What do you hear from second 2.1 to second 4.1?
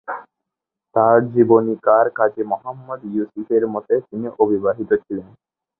কাজি মুহাম্মদ ইউসুফের মতে